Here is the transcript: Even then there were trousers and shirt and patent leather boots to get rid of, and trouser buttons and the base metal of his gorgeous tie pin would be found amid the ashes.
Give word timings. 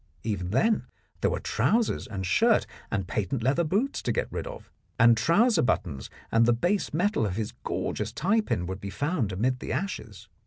Even 0.23 0.49
then 0.49 0.87
there 1.21 1.29
were 1.29 1.39
trousers 1.39 2.07
and 2.07 2.25
shirt 2.25 2.65
and 2.89 3.07
patent 3.07 3.43
leather 3.43 3.63
boots 3.63 4.01
to 4.01 4.11
get 4.11 4.31
rid 4.31 4.47
of, 4.47 4.71
and 4.99 5.15
trouser 5.15 5.61
buttons 5.61 6.09
and 6.31 6.47
the 6.47 6.53
base 6.53 6.91
metal 6.91 7.23
of 7.23 7.35
his 7.35 7.51
gorgeous 7.63 8.11
tie 8.11 8.41
pin 8.41 8.65
would 8.65 8.79
be 8.81 8.89
found 8.89 9.31
amid 9.31 9.59
the 9.59 9.71
ashes. 9.71 10.27